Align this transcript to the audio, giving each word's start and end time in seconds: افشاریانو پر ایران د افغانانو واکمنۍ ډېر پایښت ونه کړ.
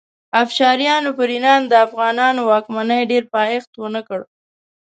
افشاریانو 0.41 1.09
پر 1.17 1.27
ایران 1.35 1.61
د 1.67 1.73
افغانانو 1.85 2.41
واکمنۍ 2.51 3.01
ډېر 3.11 3.23
پایښت 3.35 3.71
ونه 3.77 4.01
کړ. 4.07 4.19